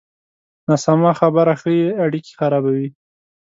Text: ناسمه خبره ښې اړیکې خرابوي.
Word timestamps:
ناسمه 0.67 1.11
خبره 1.19 1.53
ښې 1.61 1.77
اړیکې 2.03 2.31
خرابوي. 2.39 2.87